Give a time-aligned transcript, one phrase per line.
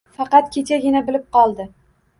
[0.19, 1.71] Faqat, kechagina bilib qoldi